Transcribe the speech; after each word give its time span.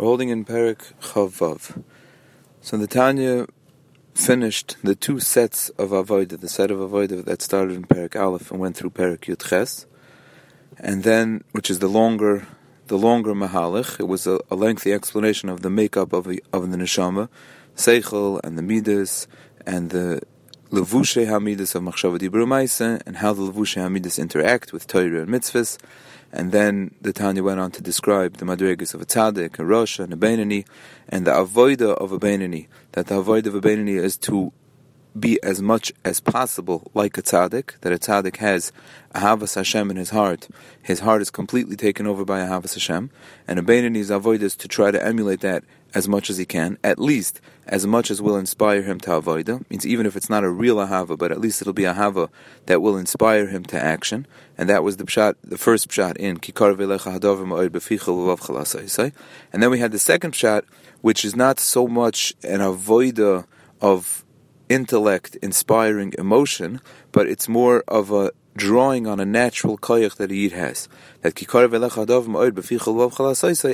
We're 0.00 0.06
holding 0.06 0.30
in 0.30 0.46
Perik 0.46 0.94
Chavav. 1.02 1.84
So 2.62 2.78
the 2.78 2.86
Tanya 2.86 3.46
finished 4.14 4.78
the 4.82 4.94
two 4.94 5.20
sets 5.20 5.68
of 5.76 5.90
Avodah, 5.90 6.40
the 6.40 6.48
set 6.48 6.70
of 6.70 6.78
Avodah 6.78 7.22
that 7.26 7.42
started 7.42 7.74
in 7.74 7.84
Perik 7.84 8.18
Aleph 8.18 8.50
and 8.50 8.58
went 8.58 8.78
through 8.78 8.92
Perik 8.92 9.26
Yud 9.26 9.46
Ches, 9.46 9.84
and 10.78 11.02
then, 11.02 11.44
which 11.52 11.70
is 11.70 11.80
the 11.80 11.86
longer, 11.86 12.46
the 12.86 12.96
longer 12.96 13.34
Mahalich. 13.34 14.00
It 14.00 14.08
was 14.08 14.26
a, 14.26 14.40
a 14.50 14.56
lengthy 14.56 14.90
explanation 14.90 15.50
of 15.50 15.60
the 15.60 15.68
makeup 15.68 16.14
of 16.14 16.26
the, 16.26 16.42
of 16.50 16.70
the 16.70 16.78
Neshama, 16.78 17.28
Seichel 17.76 18.40
and 18.42 18.56
the 18.56 18.62
Midas, 18.62 19.28
and 19.66 19.90
the 19.90 20.22
Levushe 20.70 21.26
Hamidus 21.26 21.74
of 21.74 21.82
Machshava 21.82 22.18
Dibur 22.18 23.02
and 23.04 23.16
how 23.18 23.34
the 23.34 23.42
Levushe 23.42 23.76
Hamidus 23.76 24.18
interact 24.18 24.72
with 24.72 24.86
Torah 24.86 25.20
and 25.20 25.28
Mitzvahs, 25.28 25.76
and 26.32 26.52
then 26.52 26.94
the 27.00 27.12
Tanya 27.12 27.42
went 27.42 27.60
on 27.60 27.70
to 27.72 27.82
describe 27.82 28.36
the 28.36 28.44
Madrigas 28.44 28.94
of 28.94 29.02
a 29.02 29.06
Tzaddik, 29.06 29.58
a 29.58 29.64
Rosh, 29.64 29.98
and 29.98 30.12
a 30.12 30.16
Beinani, 30.16 30.64
and 31.08 31.26
the 31.26 31.32
Avoida 31.32 31.94
of 31.96 32.12
a 32.12 32.18
Beinani. 32.18 32.68
That 32.92 33.08
the 33.08 33.16
Avoida 33.16 33.46
of 33.46 33.54
a 33.54 33.60
Beinani 33.60 34.00
is 34.00 34.16
to 34.18 34.52
be 35.18 35.42
as 35.42 35.60
much 35.60 35.92
as 36.04 36.20
possible 36.20 36.90
like 36.94 37.18
a 37.18 37.22
tzaddik, 37.22 37.78
that 37.80 37.92
a 37.92 37.98
tzaddik 37.98 38.36
has 38.36 38.72
Ahavas 39.14 39.54
Hashem 39.54 39.90
in 39.90 39.96
his 39.96 40.10
heart. 40.10 40.48
His 40.82 41.00
heart 41.00 41.22
is 41.22 41.30
completely 41.30 41.76
taken 41.76 42.06
over 42.06 42.24
by 42.24 42.40
Ahavas 42.40 42.74
Hashem, 42.74 43.10
and 43.48 43.58
a 43.58 43.62
Beinani's 43.62 44.10
avoid 44.10 44.42
is 44.42 44.56
to 44.56 44.68
try 44.68 44.90
to 44.90 45.04
emulate 45.04 45.40
that 45.40 45.64
as 45.94 46.08
much 46.08 46.30
as 46.30 46.38
he 46.38 46.44
can, 46.44 46.78
at 46.84 46.98
least 46.98 47.40
as 47.66 47.86
much 47.86 48.10
as 48.10 48.22
will 48.22 48.36
inspire 48.36 48.82
him 48.82 48.98
to 49.00 49.10
avoida. 49.10 49.68
Means 49.70 49.86
even 49.86 50.06
if 50.06 50.16
it's 50.16 50.30
not 50.30 50.44
a 50.44 50.50
real 50.50 50.76
ahava, 50.76 51.16
but 51.18 51.30
at 51.32 51.40
least 51.40 51.60
it'll 51.60 51.72
be 51.72 51.84
ahava 51.84 52.28
that 52.66 52.82
will 52.82 52.96
inspire 52.96 53.46
him 53.46 53.64
to 53.64 53.80
action. 53.80 54.26
And 54.58 54.68
that 54.68 54.82
was 54.82 54.96
the 54.96 55.04
pshat, 55.04 55.34
the 55.42 55.58
first 55.58 55.88
pshat 55.88 56.16
in 56.16 56.38
Kikar 56.38 56.72
And 59.52 59.62
then 59.62 59.70
we 59.70 59.78
had 59.78 59.92
the 59.92 59.98
second 59.98 60.34
pshat, 60.34 60.62
which 61.00 61.24
is 61.24 61.36
not 61.36 61.58
so 61.58 61.86
much 61.86 62.34
an 62.42 62.60
avoida 62.60 63.46
of 63.80 64.24
intellect 64.70 65.36
inspiring 65.42 66.14
emotion, 66.16 66.80
but 67.12 67.26
it's 67.26 67.48
more 67.48 67.84
of 67.88 68.10
a 68.10 68.30
drawing 68.56 69.06
on 69.06 69.20
a 69.20 69.26
natural 69.26 69.76
koyach 69.76 70.16
that 70.16 70.30
a 70.30 70.34
yid 70.34 70.52
has. 70.52 70.88
That 71.20 71.36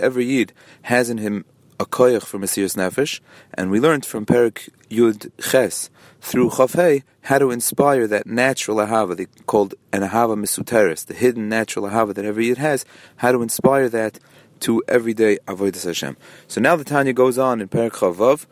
every 0.00 0.24
yid 0.24 0.52
has 0.82 1.10
in 1.10 1.18
him 1.18 1.44
a 1.80 1.86
koyach 1.86 2.22
for 2.22 2.38
Mesias 2.38 2.76
Nefesh, 2.76 3.20
and 3.54 3.70
we 3.70 3.80
learned 3.80 4.06
from 4.06 4.26
Perik 4.26 4.68
Yud 4.90 5.30
Ches 5.40 5.90
through 6.20 6.50
Chafei 6.50 7.02
how 7.22 7.38
to 7.38 7.50
inspire 7.50 8.06
that 8.06 8.26
natural 8.26 8.76
ahava, 8.76 9.16
they 9.16 9.26
called 9.46 9.74
an 9.92 10.02
ahava 10.02 10.36
misuteris, 10.36 11.06
the 11.06 11.14
hidden 11.14 11.48
natural 11.48 11.86
ahava 11.86 12.14
that 12.14 12.24
every 12.24 12.46
yid 12.46 12.58
has, 12.58 12.84
how 13.16 13.32
to 13.32 13.42
inspire 13.42 13.88
that 13.88 14.18
to 14.60 14.82
everyday 14.86 15.38
avodas 15.48 15.84
Hashem. 15.84 16.16
So 16.46 16.60
now 16.60 16.76
the 16.76 16.84
Tanya 16.84 17.12
goes 17.12 17.38
on 17.38 17.60
in 17.60 17.68
Perik 17.68 17.92
Chavav 17.92 18.46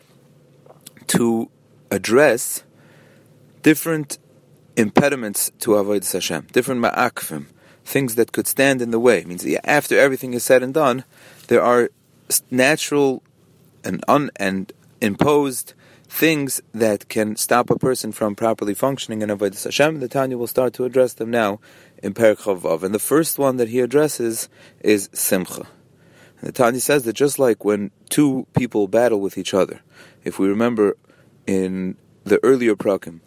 to 1.08 1.50
address 1.90 2.64
different 3.62 4.18
impediments 4.76 5.50
to 5.60 5.74
avoid 5.74 6.04
Hashem, 6.04 6.48
different 6.52 6.80
ma'akvim, 6.80 7.46
things 7.84 8.14
that 8.14 8.32
could 8.32 8.46
stand 8.46 8.80
in 8.80 8.90
the 8.90 9.00
way. 9.00 9.18
It 9.18 9.26
means 9.26 9.46
after 9.64 9.98
everything 9.98 10.34
is 10.34 10.44
said 10.44 10.62
and 10.62 10.72
done, 10.72 11.04
there 11.48 11.62
are 11.62 11.90
natural 12.50 13.22
and 13.84 14.04
un 14.08 14.30
and 14.36 14.72
imposed 15.00 15.74
things 16.08 16.60
that 16.72 17.08
can 17.08 17.36
stop 17.36 17.70
a 17.70 17.78
person 17.78 18.10
from 18.10 18.34
properly 18.34 18.74
functioning 18.74 19.22
in 19.22 19.28
avodas 19.28 19.64
Hashem. 19.64 20.00
The 20.00 20.08
Tanya 20.08 20.36
will 20.36 20.48
start 20.48 20.72
to 20.74 20.84
address 20.84 21.12
them 21.14 21.30
now 21.30 21.60
in 22.02 22.14
Perik 22.14 22.82
And 22.82 22.94
the 22.94 22.98
first 22.98 23.38
one 23.38 23.58
that 23.58 23.68
he 23.68 23.80
addresses 23.80 24.48
is 24.80 25.08
Simcha. 25.12 25.68
And 26.40 26.48
the 26.48 26.52
Tanya 26.52 26.80
says 26.80 27.04
that 27.04 27.12
just 27.12 27.38
like 27.38 27.64
when 27.64 27.92
two 28.08 28.46
people 28.54 28.88
battle 28.88 29.20
with 29.20 29.38
each 29.38 29.54
other, 29.54 29.80
if 30.24 30.38
we 30.38 30.48
remember 30.48 30.96
in 31.50 31.96
the 32.22 32.38
earlier 32.44 32.76
prakim, 32.76 33.18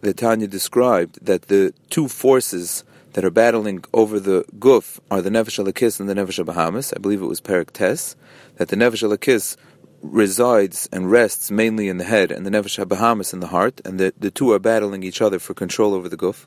the 0.00 0.12
Tanya 0.12 0.48
described 0.48 1.24
that 1.24 1.42
the 1.42 1.72
two 1.90 2.08
forces 2.08 2.82
that 3.12 3.24
are 3.24 3.30
battling 3.30 3.84
over 3.94 4.18
the 4.18 4.44
guf 4.58 4.98
are 5.12 5.22
the 5.22 5.30
Nefesh 5.30 5.64
Alakis 5.64 6.00
and 6.00 6.08
the 6.08 6.14
Nefesh 6.14 6.44
Bahamas. 6.44 6.92
I 6.92 6.98
believe 6.98 7.22
it 7.22 7.26
was 7.26 7.40
Perik 7.40 7.70
Tes, 7.70 8.16
that 8.56 8.66
the 8.66 8.74
Nefesh 8.74 9.08
Alakis 9.08 9.56
resides 10.02 10.88
and 10.90 11.08
rests 11.08 11.52
mainly 11.52 11.88
in 11.88 11.98
the 11.98 12.04
head 12.04 12.32
and 12.32 12.44
the 12.44 12.50
Nefesh 12.50 12.86
Bahamas 12.88 13.32
in 13.32 13.38
the 13.38 13.46
heart, 13.46 13.80
and 13.84 14.00
the, 14.00 14.12
the 14.18 14.32
two 14.32 14.50
are 14.50 14.58
battling 14.58 15.04
each 15.04 15.22
other 15.22 15.38
for 15.38 15.54
control 15.54 15.94
over 15.94 16.08
the 16.08 16.16
guf. 16.16 16.46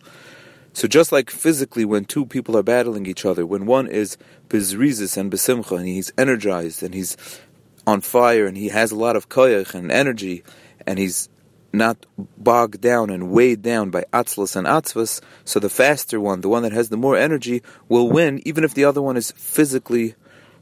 So 0.74 0.86
just 0.86 1.14
like 1.14 1.30
physically, 1.30 1.86
when 1.86 2.04
two 2.04 2.26
people 2.26 2.58
are 2.58 2.64
battling 2.76 3.06
each 3.06 3.24
other, 3.24 3.46
when 3.46 3.66
one 3.66 3.88
is 3.88 4.18
bezrizis 4.50 5.16
and 5.16 5.32
besimcha, 5.32 5.78
and 5.78 5.88
he's 5.88 6.12
energized 6.18 6.84
and 6.84 6.94
he's 6.94 7.16
on 7.88 8.02
fire 8.02 8.46
and 8.46 8.58
he 8.58 8.68
has 8.68 8.92
a 8.92 8.96
lot 8.96 9.16
of 9.16 9.30
koyach 9.30 9.74
and 9.74 9.92
energy, 9.92 10.44
and 10.86 11.00
he's 11.00 11.30
not 11.72 12.06
bogged 12.38 12.82
down 12.82 13.10
and 13.10 13.30
weighed 13.32 13.62
down 13.62 13.92
by 13.92 14.04
atzlas 14.12 14.56
and 14.56 14.66
atzvas, 14.68 15.22
so 15.46 15.60
the 15.60 15.70
faster 15.70 16.20
one, 16.20 16.42
the 16.42 16.50
one 16.50 16.64
that 16.64 16.72
has 16.72 16.90
the 16.90 16.98
more 16.98 17.16
energy, 17.16 17.62
will 17.88 18.10
win, 18.10 18.42
even 18.46 18.64
if 18.64 18.74
the 18.74 18.86
other 18.86 19.02
one 19.02 19.18
is 19.18 19.32
physically 19.32 20.16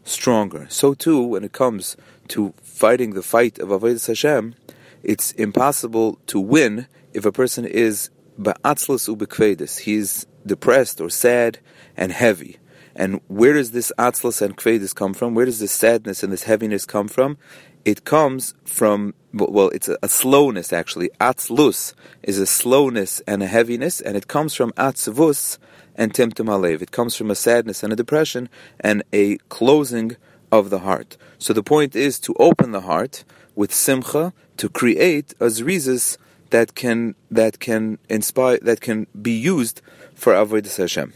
stronger. 0.03 0.67
So 0.69 0.93
too, 0.93 1.21
when 1.21 1.43
it 1.43 1.53
comes 1.53 1.95
to 2.29 2.53
fighting 2.61 3.13
the 3.13 3.21
fight 3.21 3.59
of 3.59 3.69
avodas 3.69 4.07
Hashem, 4.07 4.55
it's 5.03 5.31
impossible 5.33 6.19
to 6.27 6.39
win 6.39 6.87
if 7.13 7.25
a 7.25 7.31
person 7.31 7.65
is 7.65 8.09
ba'atzlas 8.39 9.07
ubekvedis. 9.13 9.79
He's 9.79 10.25
depressed 10.45 10.99
or 11.01 11.09
sad 11.09 11.59
and 11.95 12.11
heavy. 12.11 12.57
And 12.95 13.21
where 13.27 13.53
does 13.53 13.71
this 13.71 13.91
atzlas 13.99 14.41
and 14.41 14.57
kvedis 14.57 14.93
come 14.93 15.13
from? 15.13 15.35
Where 15.35 15.45
does 15.45 15.59
this 15.59 15.71
sadness 15.71 16.23
and 16.23 16.33
this 16.33 16.43
heaviness 16.43 16.85
come 16.85 17.07
from? 17.07 17.37
It 17.87 18.03
comes 18.03 18.53
from 18.65 19.13
well, 19.31 19.69
it's 19.69 19.87
a, 19.87 19.97
a, 20.03 20.09
slowness 20.09 20.73
actually. 20.73 21.09
Atzlus 21.21 21.93
is 22.21 22.37
a 22.37 22.45
slowness 22.45 23.21
and 23.25 23.41
a 23.41 23.47
heaviness, 23.47 24.01
and 24.01 24.17
it 24.17 24.27
comes 24.27 24.53
from 24.53 24.73
atzvus 24.73 25.57
and 25.95 26.13
timtum 26.13 26.47
alev. 26.47 26.81
It 26.81 26.91
comes 26.91 27.15
from 27.15 27.31
a 27.31 27.35
sadness 27.35 27.83
and 27.83 27.93
a 27.93 27.95
depression 27.95 28.49
and 28.81 29.03
a 29.13 29.37
closing 29.47 30.17
of 30.51 30.69
the 30.69 30.79
heart. 30.79 31.15
So 31.39 31.53
the 31.53 31.63
point 31.63 31.95
is 31.95 32.19
to 32.21 32.35
open 32.39 32.71
the 32.71 32.81
heart 32.81 33.23
with 33.55 33.73
simcha 33.73 34.33
to 34.57 34.67
create 34.67 35.31
a 35.39 35.45
zrizis 35.45 36.17
that 36.49 36.75
can 36.75 37.15
that 37.31 37.61
can 37.61 37.99
inspire 38.09 38.59
that 38.63 38.81
can 38.81 39.07
be 39.21 39.31
used 39.31 39.81
for 40.13 40.33
avodas 40.33 40.75
Hashem. 40.75 41.13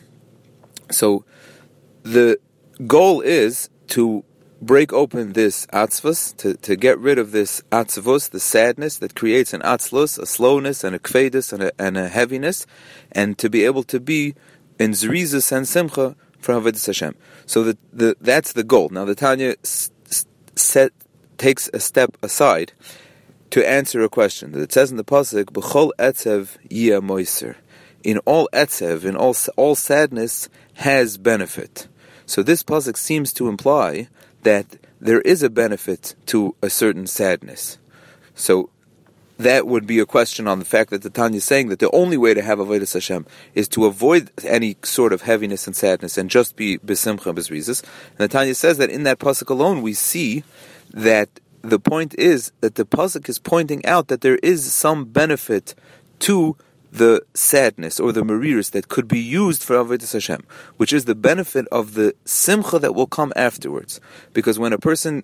So 0.89 1.25
the 2.03 2.39
goal 2.87 3.19
is 3.19 3.69
to 3.87 4.23
break 4.61 4.93
open 4.93 5.33
this 5.33 5.65
atzvus, 5.67 6.35
to, 6.37 6.53
to 6.55 6.75
get 6.75 6.99
rid 6.99 7.17
of 7.17 7.31
this 7.31 7.61
atzvus, 7.71 8.29
the 8.29 8.39
sadness 8.39 8.97
that 8.97 9.15
creates 9.15 9.53
an 9.53 9.61
atzlus, 9.61 10.19
a 10.19 10.25
slowness 10.25 10.83
and 10.83 10.95
a 10.95 10.99
kvedus 10.99 11.51
and 11.51 11.63
a, 11.63 11.71
and 11.79 11.97
a 11.97 12.07
heaviness, 12.07 12.67
and 13.11 13.37
to 13.39 13.49
be 13.49 13.65
able 13.65 13.83
to 13.83 13.99
be 13.99 14.35
in 14.79 14.91
zrizus 14.91 15.51
and 15.51 15.67
simcha 15.67 16.15
for 16.39 16.55
Havadas 16.55 16.85
Hashem. 16.85 17.15
So 17.45 17.63
the, 17.63 17.77
the, 17.91 18.15
that's 18.21 18.53
the 18.53 18.63
goal. 18.63 18.89
Now 18.89 19.05
the 19.05 19.15
Tanya 19.15 19.55
set, 20.55 20.91
takes 21.37 21.69
a 21.73 21.79
step 21.79 22.17
aside 22.21 22.73
to 23.49 23.67
answer 23.67 24.01
a 24.01 24.09
question 24.09 24.51
that 24.51 24.61
it 24.61 24.71
says 24.71 24.91
in 24.91 24.97
the 24.97 25.03
pasuk, 25.03 25.45
"B'chol 25.45 25.91
etzev 25.99 26.57
yia 26.69 27.01
moiser." 27.01 27.55
In 28.03 28.17
all 28.19 28.47
etzev, 28.53 29.03
in 29.03 29.15
all 29.15 29.35
all 29.57 29.75
sadness, 29.75 30.49
has 30.75 31.17
benefit. 31.17 31.87
So 32.25 32.41
this 32.41 32.63
pasuk 32.63 32.97
seems 32.97 33.33
to 33.33 33.47
imply 33.49 34.07
that 34.43 34.77
there 34.99 35.21
is 35.21 35.43
a 35.43 35.49
benefit 35.49 36.15
to 36.27 36.55
a 36.61 36.69
certain 36.69 37.07
sadness. 37.07 37.77
So 38.35 38.69
that 39.37 39.65
would 39.65 39.87
be 39.87 39.99
a 39.99 40.05
question 40.05 40.47
on 40.47 40.59
the 40.59 40.65
fact 40.65 40.91
that 40.91 41.01
the 41.01 41.09
Tanya 41.09 41.37
is 41.37 41.43
saying 41.43 41.69
that 41.69 41.79
the 41.79 41.89
only 41.91 42.17
way 42.17 42.33
to 42.33 42.41
have 42.41 42.59
avodas 42.59 42.93
Hashem 42.93 43.25
is 43.55 43.67
to 43.69 43.85
avoid 43.85 44.29
any 44.43 44.77
sort 44.83 45.13
of 45.13 45.23
heaviness 45.23 45.65
and 45.65 45.75
sadness 45.75 46.17
and 46.17 46.29
just 46.29 46.55
be 46.55 46.77
besimcha 46.77 47.33
bezrizas. 47.33 47.83
And 48.09 48.17
the 48.19 48.27
Tanya 48.27 48.53
says 48.53 48.77
that 48.77 48.89
in 48.89 49.03
that 49.03 49.19
pasuk 49.19 49.49
alone 49.49 49.81
we 49.81 49.93
see 49.93 50.43
that 50.93 51.29
the 51.61 51.79
point 51.79 52.13
is 52.15 52.51
that 52.61 52.75
the 52.75 52.85
pasuk 52.85 53.29
is 53.29 53.39
pointing 53.39 53.85
out 53.85 54.07
that 54.07 54.21
there 54.21 54.37
is 54.37 54.73
some 54.73 55.05
benefit 55.05 55.75
to 56.19 56.55
the 56.91 57.23
sadness 57.33 57.99
or 57.99 58.11
the 58.11 58.21
mariris 58.21 58.71
that 58.71 58.89
could 58.89 59.07
be 59.07 59.19
used 59.19 59.63
for 59.63 59.75
Avodah 59.75 60.11
Hashem, 60.11 60.43
which 60.77 60.91
is 60.91 61.05
the 61.05 61.15
benefit 61.15 61.65
of 61.71 61.93
the 61.93 62.13
simcha 62.25 62.79
that 62.79 62.93
will 62.93 63.07
come 63.07 63.31
afterwards. 63.35 64.01
Because 64.33 64.59
when 64.59 64.73
a 64.73 64.77
person 64.77 65.23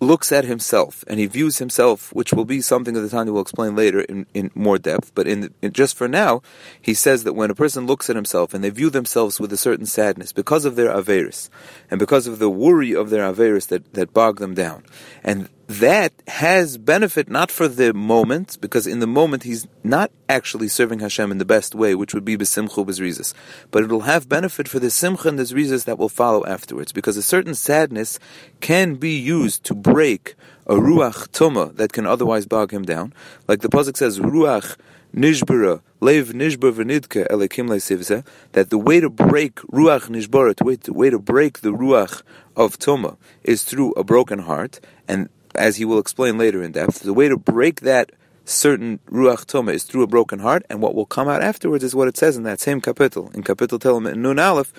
looks 0.00 0.32
at 0.32 0.44
himself 0.44 1.04
and 1.08 1.18
he 1.18 1.26
views 1.26 1.58
himself, 1.58 2.12
which 2.12 2.32
will 2.32 2.44
be 2.44 2.60
something 2.60 2.94
that 2.94 3.00
the 3.00 3.08
Tanya 3.08 3.32
will 3.32 3.40
explain 3.40 3.74
later 3.74 4.02
in, 4.02 4.26
in 4.34 4.50
more 4.54 4.78
depth, 4.78 5.12
but 5.14 5.26
in, 5.26 5.52
in, 5.62 5.72
just 5.72 5.96
for 5.96 6.06
now, 6.06 6.42
he 6.80 6.94
says 6.94 7.24
that 7.24 7.32
when 7.32 7.50
a 7.50 7.54
person 7.54 7.86
looks 7.86 8.08
at 8.10 8.16
himself 8.16 8.54
and 8.54 8.62
they 8.62 8.70
view 8.70 8.90
themselves 8.90 9.40
with 9.40 9.52
a 9.52 9.56
certain 9.56 9.86
sadness 9.86 10.32
because 10.32 10.64
of 10.64 10.76
their 10.76 10.94
averis 10.94 11.48
and 11.90 11.98
because 11.98 12.26
of 12.26 12.38
the 12.38 12.50
worry 12.50 12.94
of 12.94 13.10
their 13.10 13.32
averis 13.32 13.68
that, 13.68 13.94
that 13.94 14.12
bog 14.12 14.38
them 14.38 14.54
down, 14.54 14.84
and 15.22 15.48
that 15.66 16.12
has 16.28 16.76
benefit 16.76 17.28
not 17.30 17.50
for 17.50 17.68
the 17.68 17.94
moment, 17.94 18.58
because 18.60 18.86
in 18.86 18.98
the 18.98 19.06
moment 19.06 19.44
he's 19.44 19.66
not 19.82 20.10
actually 20.28 20.68
serving 20.68 20.98
Hashem 20.98 21.30
in 21.30 21.38
the 21.38 21.44
best 21.44 21.74
way, 21.74 21.94
which 21.94 22.12
would 22.12 22.24
be 22.24 22.36
besimchu 22.36 22.84
bezrizis, 22.84 23.32
but 23.70 23.82
it'll 23.82 24.00
have 24.00 24.28
benefit 24.28 24.68
for 24.68 24.78
the 24.78 24.90
simcha 24.90 25.28
and 25.28 25.38
the 25.38 25.44
zrizis 25.44 25.84
that 25.84 25.98
will 25.98 26.08
follow 26.10 26.44
afterwards, 26.44 26.92
because 26.92 27.16
a 27.16 27.22
certain 27.22 27.54
sadness 27.54 28.18
can 28.60 28.96
be 28.96 29.16
used 29.16 29.64
to 29.64 29.74
break 29.74 30.34
a 30.66 30.74
ruach 30.74 31.28
tuma 31.28 31.74
that 31.76 31.92
can 31.92 32.06
otherwise 32.06 32.46
bog 32.46 32.72
him 32.72 32.82
down, 32.82 33.14
like 33.48 33.60
the 33.60 33.68
pasuk 33.68 33.96
says, 33.96 34.18
ruach 34.18 34.76
nishbara 35.14 35.80
lev 36.00 36.28
nishbar 36.28 36.72
v'nidke 36.72 37.26
elekim 37.28 37.68
le'sivze, 37.68 38.26
that 38.52 38.68
the 38.68 38.78
way 38.78 39.00
to 39.00 39.08
break 39.08 39.54
ruach 39.72 40.08
nishbara, 40.10 40.54
the 40.82 40.92
way 40.92 41.10
to 41.10 41.18
break 41.18 41.60
the 41.60 41.72
ruach 41.72 42.22
of 42.56 42.78
tuma, 42.78 43.16
is 43.42 43.64
through 43.64 43.92
a 43.92 44.04
broken 44.04 44.40
heart, 44.40 44.80
and 45.08 45.28
as 45.56 45.76
he 45.76 45.84
will 45.84 45.98
explain 45.98 46.38
later 46.38 46.62
in 46.62 46.72
depth, 46.72 47.00
the 47.00 47.14
way 47.14 47.28
to 47.28 47.36
break 47.36 47.80
that 47.82 48.12
certain 48.44 48.98
ruach 49.10 49.46
toma 49.46 49.72
is 49.72 49.84
through 49.84 50.02
a 50.02 50.06
broken 50.06 50.38
heart, 50.38 50.64
and 50.68 50.80
what 50.80 50.94
will 50.94 51.06
come 51.06 51.28
out 51.28 51.42
afterwards 51.42 51.84
is 51.84 51.94
what 51.94 52.08
it 52.08 52.16
says 52.16 52.36
in 52.36 52.42
that 52.42 52.60
same 52.60 52.80
kapitel, 52.80 53.34
in 53.34 53.42
kapitel 53.42 53.78
Telem 53.78 54.14
Nun 54.16 54.38
Aleph, 54.38 54.72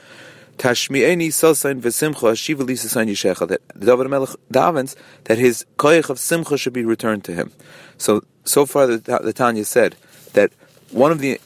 Tashmi'eni 0.58 1.28
sosain 1.28 1.82
v'simcha 1.82 2.38
shiva 2.38 2.64
lisasain 2.64 3.10
yishecha, 3.10 3.48
that 3.48 3.62
David 3.80 4.10
Melech 4.10 4.30
davens 4.52 4.96
that 5.26 5.38
his 5.38 5.66
koyach 5.78 6.10
of 6.10 6.20
simcha 6.20 6.58
should 6.58 6.74
be 6.74 6.86
returned 6.86 7.24
to 7.26 7.34
him. 7.34 7.52
So, 7.98 8.24
so 8.46 8.66
far 8.66 8.88
the, 8.88 8.98
the 8.98 9.34
Tanya 9.34 9.66
said 9.66 9.96
that 10.34 10.52
one 10.92 11.12
of 11.12 11.20
the 11.20 11.42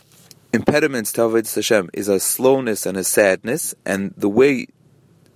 impediments 0.54 1.12
to 1.14 1.22
Avodah 1.22 1.56
Hashem 1.56 1.90
is 1.94 2.08
a 2.08 2.20
slowness 2.20 2.86
and 2.86 2.98
a 2.98 3.04
sadness, 3.04 3.74
and 3.86 4.14
the 4.18 4.30
way 4.30 4.68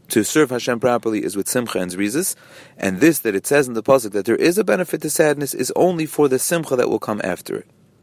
to 0.09 0.23
serve 0.23 0.49
Hashem 0.49 0.79
properly 0.79 1.23
is 1.23 1.35
with 1.35 1.47
simcha 1.47 1.79
and 1.79 1.91
zrizis, 1.91 2.35
and 2.77 2.99
this 2.99 3.19
that 3.19 3.35
it 3.35 3.47
says 3.47 3.67
in 3.67 3.73
the 3.73 3.83
pasuk 3.83 4.11
that 4.11 4.25
there 4.25 4.35
is 4.35 4.57
a 4.57 4.63
benefit 4.63 5.01
to 5.01 5.09
sadness 5.09 5.53
is 5.53 5.71
only 5.75 6.05
for 6.05 6.27
the 6.27 6.39
simcha 6.39 6.75
that 6.75 6.89
will 6.89 6.99
come 6.99 7.21
after 7.23 7.57
it. 7.57 7.67